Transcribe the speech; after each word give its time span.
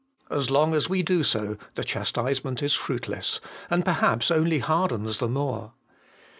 As 0.31 0.49
long 0.49 0.73
as 0.73 0.89
we 0.89 1.03
do 1.03 1.23
so, 1.23 1.57
the 1.75 1.83
chastisement 1.83 2.63
is 2.63 2.73
fruitless; 2.73 3.39
and 3.69 3.85
perhaps 3.85 4.31
only 4.31 4.57
hardens 4.57 5.19
the 5.19 5.27
more. 5.29 5.73